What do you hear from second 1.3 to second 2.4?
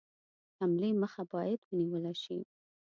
باید ونیوله شي.